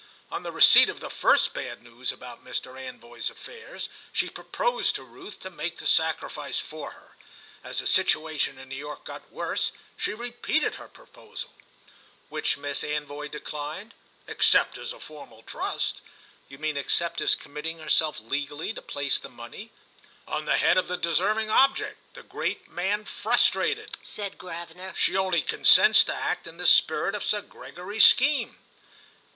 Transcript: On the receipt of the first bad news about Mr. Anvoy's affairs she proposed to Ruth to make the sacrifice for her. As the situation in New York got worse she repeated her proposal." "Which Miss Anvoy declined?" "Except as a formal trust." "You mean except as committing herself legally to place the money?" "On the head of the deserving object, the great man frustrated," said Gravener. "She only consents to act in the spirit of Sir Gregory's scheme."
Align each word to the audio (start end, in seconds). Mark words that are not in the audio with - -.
On 0.31 0.41
the 0.41 0.51
receipt 0.51 0.89
of 0.89 0.99
the 0.99 1.11
first 1.11 1.53
bad 1.53 1.83
news 1.83 2.11
about 2.11 2.43
Mr. 2.43 2.75
Anvoy's 2.75 3.29
affairs 3.29 3.87
she 4.11 4.31
proposed 4.31 4.95
to 4.95 5.03
Ruth 5.03 5.39
to 5.41 5.51
make 5.51 5.77
the 5.77 5.85
sacrifice 5.85 6.57
for 6.57 6.89
her. 6.93 7.15
As 7.63 7.77
the 7.77 7.85
situation 7.85 8.57
in 8.57 8.69
New 8.69 8.75
York 8.77 9.03
got 9.05 9.31
worse 9.31 9.71
she 9.95 10.15
repeated 10.15 10.73
her 10.73 10.87
proposal." 10.87 11.51
"Which 12.29 12.57
Miss 12.57 12.81
Anvoy 12.83 13.29
declined?" 13.29 13.93
"Except 14.25 14.75
as 14.79 14.91
a 14.91 14.99
formal 14.99 15.43
trust." 15.43 16.01
"You 16.49 16.57
mean 16.57 16.77
except 16.77 17.21
as 17.21 17.35
committing 17.35 17.77
herself 17.77 18.19
legally 18.19 18.73
to 18.73 18.81
place 18.81 19.19
the 19.19 19.29
money?" 19.29 19.69
"On 20.27 20.45
the 20.45 20.57
head 20.57 20.77
of 20.77 20.87
the 20.87 20.97
deserving 20.97 21.51
object, 21.51 21.99
the 22.15 22.23
great 22.23 22.67
man 22.67 23.05
frustrated," 23.05 23.97
said 24.01 24.39
Gravener. 24.39 24.95
"She 24.95 25.15
only 25.15 25.43
consents 25.43 26.03
to 26.05 26.15
act 26.15 26.47
in 26.47 26.57
the 26.57 26.65
spirit 26.65 27.13
of 27.13 27.23
Sir 27.23 27.41
Gregory's 27.43 28.05
scheme." 28.05 28.57